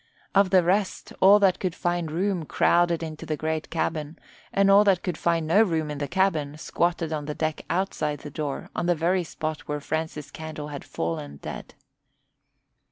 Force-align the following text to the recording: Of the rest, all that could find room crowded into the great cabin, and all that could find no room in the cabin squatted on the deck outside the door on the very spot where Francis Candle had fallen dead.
Of 0.33 0.49
the 0.49 0.63
rest, 0.63 1.13
all 1.19 1.37
that 1.41 1.59
could 1.59 1.75
find 1.75 2.09
room 2.09 2.43
crowded 2.45 3.03
into 3.03 3.23
the 3.23 3.37
great 3.37 3.69
cabin, 3.69 4.17
and 4.51 4.71
all 4.71 4.83
that 4.83 5.03
could 5.03 5.15
find 5.15 5.45
no 5.45 5.61
room 5.61 5.91
in 5.91 5.99
the 5.99 6.07
cabin 6.07 6.57
squatted 6.57 7.13
on 7.13 7.25
the 7.25 7.35
deck 7.35 7.61
outside 7.69 8.21
the 8.21 8.31
door 8.31 8.71
on 8.75 8.87
the 8.87 8.95
very 8.95 9.23
spot 9.23 9.67
where 9.67 9.79
Francis 9.79 10.31
Candle 10.31 10.69
had 10.69 10.83
fallen 10.83 11.37
dead. 11.37 11.75